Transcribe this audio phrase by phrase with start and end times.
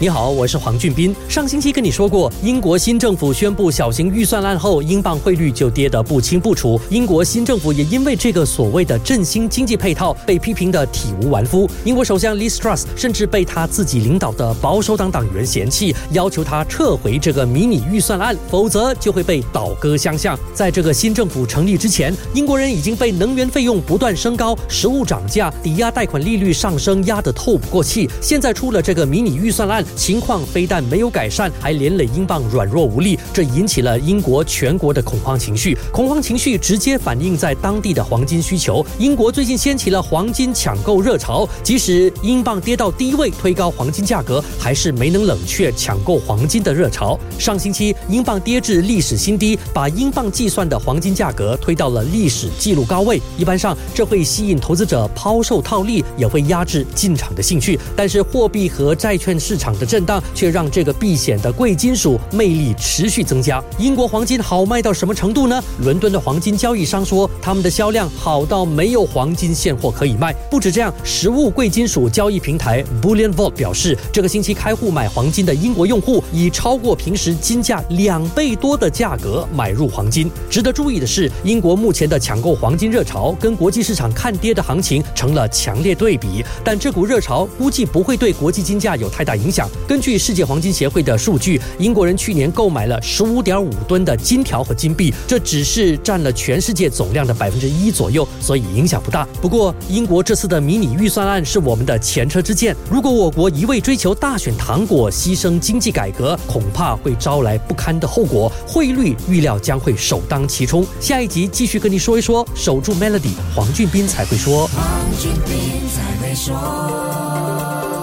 [0.00, 1.12] 你好，我是黄俊斌。
[1.28, 6.80] 上星期跟你说过，英国新政府宣布小型预算案后，英镑汇率就跌得不清不楚。
[6.88, 11.68] 英国新政府也因为这个所谓的振兴经济配套，被批评的体无完肤。
[11.84, 20.38] 英国首相 Liz Truss 甚至被他自己领导的保守党党员嫌弃，要求他撤回这个迷你预算案，否则就会被倒戈相向。
[20.54, 28.08] 在这个新政府成立之前，英国人已经被能源费用不断升高、食物涨价、抵押贷款利率上升压得透不过气。
[28.20, 29.84] 现在出了这个迷你预算案。
[29.96, 35.76] 情况非但没有改善，还连累英镑软弱无力，这引起了英国全国的恐慌情绪。
[35.92, 38.84] 恐慌情绪直接反映在当地的黄金需求。
[38.98, 47.18] 英国最近掀起了黄金抢购热潮，即使英镑跌到低位，推高黄金价格，还是没能冷却抢购黄金的热潮。
[47.38, 53.20] 上星期英镑跌至历史新低，把英镑计算的黄金价格推到了历史纪录高位。
[53.36, 57.78] 一般上，这会吸引投资者抛售套利，也会压制进场的兴趣。
[57.94, 63.62] 但是货币和债券市场的震荡却让这个避险的贵金属魅力持续增加。
[63.78, 65.62] 英国黄金好卖到什么程度呢？
[65.82, 70.32] 伦敦的黄金交易商说，他们的销量好到没有黄金现货可以卖。
[70.50, 80.30] 不止这样，实物贵金属交易平台 Bullion Vault 表示，这个星期开户买黄金的英国用户以超过平时金价两倍多的价格买入黄金。
[80.50, 86.44] 值得注意的是，英国目前的抢购黄金热潮跟国际市场看跌的行情成了强烈对比。
[86.64, 89.67] 但这股热潮估计不会对国际金价有太大影响。
[89.86, 99.26] 根据世界黄金协会的数据，英国人去年购买了十五点五吨的金条和金币，这只是占了全世界总量的百分之一左右，所以影响不大。
[99.40, 102.76] 不过，英国这次的迷你预算案是我们的前车之鉴。
[102.90, 108.50] 如果我国一味追求大选糖果，牺牲经济改革，恐怕会招来不堪的后果。
[108.66, 110.86] 汇率预料将会首当其冲。
[111.00, 114.66] 下一集继续跟你说一说，守住 Melody，黄俊斌才会说。
[114.68, 114.86] 黄
[115.18, 117.97] 俊斌才会说。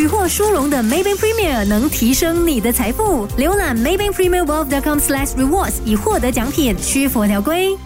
[0.00, 3.28] 取获殊荣的 Maybank Premier 能提升你的财富。
[3.36, 7.76] 浏览 Maybank Premier Wealth.com/rewards 以获得奖品，需符条规。